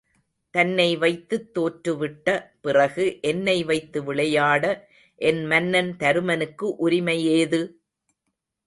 தன்னை 0.53 0.97
வைத்துத் 0.97 1.51
தோற்றுவிட்ட 1.55 2.27
பிறகு 2.61 3.05
என்னை 3.21 3.63
வைத்து 3.63 4.03
விளையாட 4.03 4.63
என் 5.21 5.45
மன்னன் 5.45 5.95
தருமனுக்கு 5.97 6.75
உரிமை 6.77 7.19
ஏது? 7.37 7.61